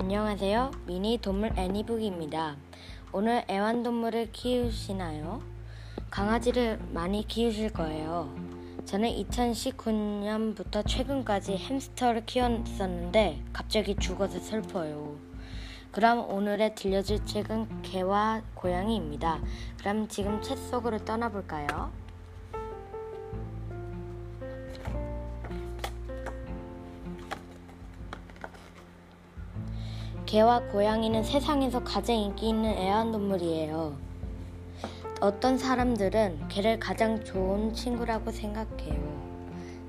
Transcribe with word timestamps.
안녕하세요. 0.00 0.70
미니 0.86 1.18
동물 1.18 1.50
애니북입니다. 1.58 2.54
오늘 3.10 3.44
애완동물을 3.50 4.30
키우시나요? 4.30 5.42
강아지를 6.08 6.78
많이 6.92 7.26
키우실 7.26 7.72
거예요. 7.72 8.32
저는 8.84 9.10
2019년부터 9.10 10.86
최근까지 10.86 11.56
햄스터를 11.56 12.26
키웠었는데 12.26 13.42
갑자기 13.52 13.96
죽어서 13.96 14.38
슬퍼요. 14.38 15.16
그럼 15.90 16.30
오늘의 16.30 16.76
들려줄 16.76 17.26
책은 17.26 17.82
개와 17.82 18.42
고양이입니다. 18.54 19.40
그럼 19.78 20.06
지금 20.06 20.40
책 20.42 20.58
속으로 20.58 21.04
떠나볼까요? 21.04 21.90
개와 30.28 30.60
고양이는 30.64 31.24
세상에서 31.24 31.82
가장 31.84 32.14
인기 32.14 32.50
있는 32.50 32.68
애완동물이에요. 32.68 33.96
어떤 35.22 35.56
사람들은 35.56 36.48
개를 36.48 36.78
가장 36.78 37.24
좋은 37.24 37.72
친구라고 37.72 38.30
생각해요. 38.30 39.00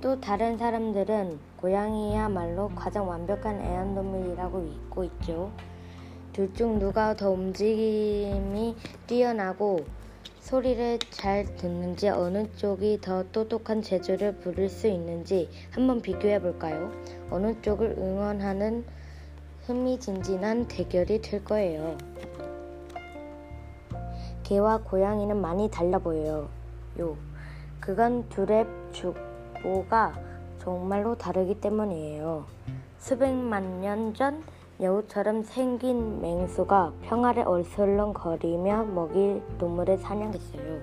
또 0.00 0.20
다른 0.20 0.58
사람들은 0.58 1.38
고양이야말로 1.58 2.68
가장 2.70 3.08
완벽한 3.08 3.60
애완동물이라고 3.60 4.58
믿고 4.58 5.04
있죠. 5.04 5.52
둘 6.32 6.52
중 6.52 6.80
누가 6.80 7.14
더 7.14 7.30
움직임이 7.30 8.74
뛰어나고 9.06 9.86
소리를 10.40 10.98
잘 11.10 11.44
듣는지 11.54 12.08
어느 12.08 12.50
쪽이 12.56 12.98
더 13.00 13.22
똑똑한 13.30 13.82
재주를 13.82 14.38
부릴 14.38 14.68
수 14.68 14.88
있는지 14.88 15.48
한번 15.70 16.02
비교해 16.02 16.40
볼까요? 16.40 16.90
어느 17.30 17.54
쪽을 17.62 17.94
응원하는 17.96 18.84
흥미진진한 19.66 20.68
대결이 20.68 21.22
될 21.22 21.42
거예요. 21.44 21.96
개와 24.42 24.78
고양이는 24.78 25.40
많이 25.40 25.70
달라 25.70 25.98
보여요. 25.98 26.48
요. 27.00 27.16
그건 27.80 28.28
둘의 28.28 28.66
주보가 28.92 30.14
정말로 30.58 31.16
다르기 31.16 31.60
때문이에요. 31.60 32.44
수백만 32.98 33.80
년 33.80 34.14
전 34.14 34.42
여우처럼 34.80 35.44
생긴 35.44 36.20
맹수가 36.20 36.92
평화를 37.02 37.44
얼슬렁거리며 37.46 38.84
먹일 38.86 39.40
동물을 39.58 39.98
사냥했어요. 39.98 40.80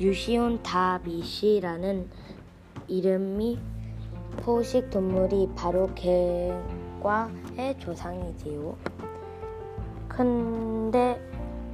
유시온 0.00 0.62
다비시라는 0.62 2.08
이름이 2.88 3.58
포식 4.38 4.90
동물이 4.90 5.50
바로 5.54 5.90
개 5.94 6.52
과의 7.06 7.78
조상이지요. 7.78 8.76
근데 10.08 11.20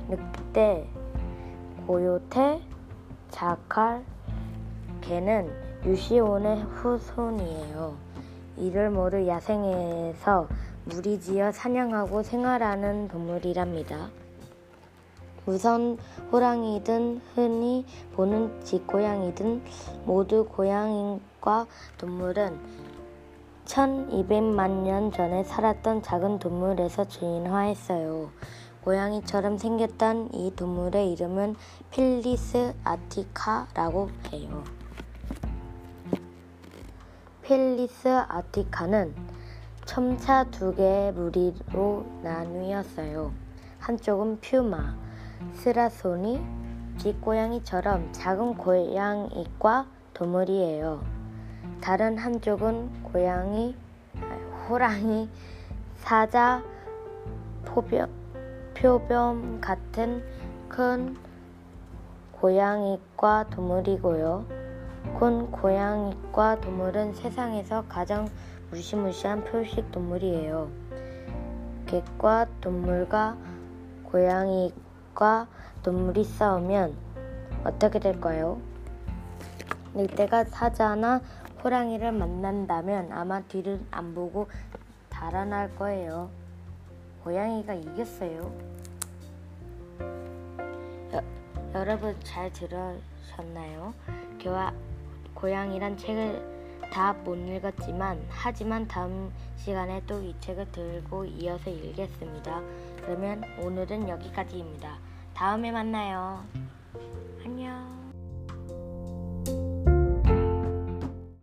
늑대, 0.07 0.87
고요태, 1.87 2.61
자칼, 3.31 4.05
개는 5.01 5.51
유시온의 5.87 6.65
후손이에요. 6.65 7.97
이를 8.59 8.91
모두 8.91 9.27
야생에서 9.27 10.49
무리지어 10.85 11.51
사냥하고 11.51 12.23
생활하는 12.23 13.09
동물이랍니다. 13.09 14.11
우선 15.47 15.97
호랑이든 16.31 17.23
흔히 17.35 17.87
보는 18.13 18.61
집고양이든 18.65 19.63
모두 20.05 20.45
고양이과 20.45 21.67
동물은 21.97 23.02
1200만 23.67 24.83
년 24.83 25.13
전에 25.13 25.45
살았던 25.45 26.03
작은 26.03 26.39
동물에서 26.39 27.05
진화했어요. 27.07 28.31
고양이처럼 28.85 29.59
생겼던 29.59 30.35
이 30.35 30.53
동물의 30.57 31.13
이름은 31.13 31.55
필리스 31.91 32.75
아티카라고 32.83 34.11
해요. 34.33 34.65
필리스 37.43 38.09
아티카는 38.09 39.15
첨차 39.85 40.45
두 40.45 40.75
개의 40.75 41.13
무리로 41.13 42.07
나뉘었어요. 42.23 43.33
한쪽은 43.79 44.41
퓨마, 44.41 44.97
스라소니, 45.55 46.41
집고양이처럼 46.99 48.13
작은 48.13 48.57
고양이과 48.57 49.87
동물이에요. 50.15 51.12
다른 51.83 52.17
한쪽은 52.17 53.03
고양이, 53.03 53.75
호랑이, 54.69 55.29
사자, 55.97 56.63
포병, 57.65 58.09
표범 58.73 59.61
같은 59.61 60.23
큰 60.69 61.17
고양이과 62.41 63.51
동물이고요. 63.51 64.47
큰 65.19 65.51
고양이과 65.51 66.61
동물은 66.61 67.15
세상에서 67.15 67.85
가장 67.89 68.29
무시무시한 68.71 69.43
표식 69.43 69.91
동물이에요. 69.91 70.71
개과 71.87 72.47
동물과 72.61 73.37
고양이과 74.05 75.49
동물이 75.83 76.23
싸우면 76.23 76.95
어떻게 77.65 77.99
될까요? 77.99 78.61
늑대가 79.95 80.45
사자나 80.45 81.21
호랑이를 81.63 82.13
만난다면 82.13 83.13
아마 83.13 83.41
뒤를 83.43 83.81
안 83.91 84.15
보고 84.15 84.49
달아날 85.09 85.75
거예요. 85.77 86.29
고양이가 87.25 87.75
이겼어요. 87.75 88.53
여, 91.13 91.23
여러분 91.75 92.17
잘 92.25 92.53
들으셨나요? 92.53 93.95
개와 94.39 94.73
고양이란 95.35 95.97
책을 95.97 96.51
다 96.93 97.15
못 97.25 97.37
읽었지만 97.37 98.23
하지만 98.29 98.87
다음 98.87 99.33
시간에 99.57 100.03
또 100.07 100.21
이 100.21 100.35
책을 100.41 100.71
들고 100.73 101.25
이어서 101.25 101.71
읽겠습니다. 101.71 102.61
그러면 103.05 103.43
오늘은 103.61 104.09
여기까지입니다. 104.09 104.99
다음에 105.33 105.71
만나요. 105.71 106.45
안녕. 107.45 108.02